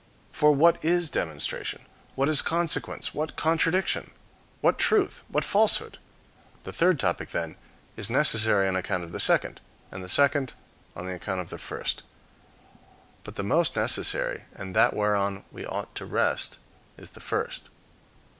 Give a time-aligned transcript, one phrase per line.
[0.31, 1.85] For what is demonstration?
[2.15, 3.13] What is consequence?
[3.13, 4.09] What contradiction?
[4.59, 5.21] What truth?
[5.27, 5.99] What falsehood?
[6.63, 7.55] The third topic, then,
[7.95, 9.61] is necessary on the account of the second,
[9.91, 10.53] and the second
[10.95, 12.01] on the account of the first.
[13.23, 16.57] But the most necessary, and that whereon we ought to rest,
[16.97, 17.69] is the first.